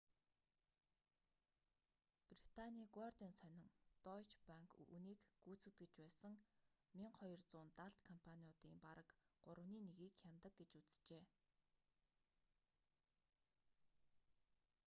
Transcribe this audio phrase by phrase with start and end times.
[2.33, 3.67] британийн гуардиан сонин
[4.05, 6.33] дойче банк үүнийг гүйцэтгэж байсан
[7.01, 9.07] 1200 далд компаниудын бараг
[9.45, 11.23] гуравны нэгийг хянадаг гэж үзжээ